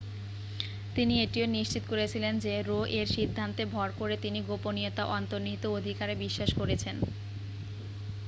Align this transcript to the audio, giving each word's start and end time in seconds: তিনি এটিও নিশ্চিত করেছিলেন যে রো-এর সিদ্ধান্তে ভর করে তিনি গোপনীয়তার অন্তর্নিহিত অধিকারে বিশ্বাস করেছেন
তিনি 0.95 1.13
এটিও 1.21 1.45
নিশ্চিত 1.51 1.83
করেছিলেন 1.89 2.33
যে 2.39 2.53
রো-এর 2.61 3.07
সিদ্ধান্তে 3.11 3.63
ভর 3.67 3.89
করে 3.99 4.15
তিনি 4.17 4.39
গোপনীয়তার 4.49 5.11
অন্তর্নিহিত 5.17 5.63
অধিকারে 5.77 6.13
বিশ্বাস 6.23 6.49
করেছেন 6.59 6.95